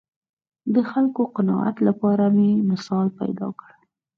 [0.73, 3.71] د خلکو قناعت لپاره مې مثال پیدا کړ